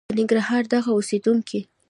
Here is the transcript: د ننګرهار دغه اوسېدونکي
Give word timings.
د 0.09 0.11
ننګرهار 0.19 0.63
دغه 0.75 0.89
اوسېدونکي 0.93 1.59